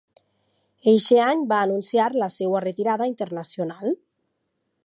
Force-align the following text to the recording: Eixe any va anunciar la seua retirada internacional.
Eixe 0.91 1.19
any 1.25 1.43
va 1.51 1.59
anunciar 1.67 2.09
la 2.23 2.31
seua 2.39 2.65
retirada 2.67 3.11
internacional. 3.15 3.97